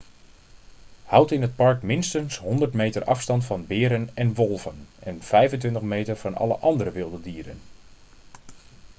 houd 1.03 1.31
in 1.31 1.41
het 1.41 1.55
park 1.55 1.81
minstens 1.81 2.37
100 2.37 2.73
meter 2.73 3.03
afstand 3.03 3.45
van 3.45 3.67
beren 3.67 4.09
en 4.13 4.33
wolven 4.33 4.87
en 4.99 5.21
25 5.21 5.81
meter 5.81 6.15
van 6.17 6.35
alle 6.35 6.55
andere 6.57 6.91
wilde 6.91 7.21
dieren 7.21 7.61